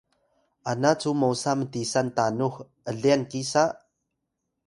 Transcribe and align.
ana 0.69 0.91
cu 1.01 1.09
mosa 1.21 1.51
mtisan 1.59 2.07
tanux 2.17 2.55
’lyan 2.97 3.21
kisa? 3.31 3.63